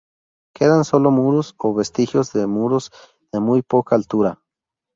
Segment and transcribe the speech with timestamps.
[0.55, 2.89] Quedan sólo muros o vestigios de muros
[3.31, 4.41] de muy poca altura.